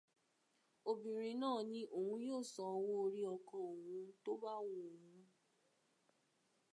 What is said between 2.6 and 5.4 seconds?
owó orí ọkọ òun tó bá wu òun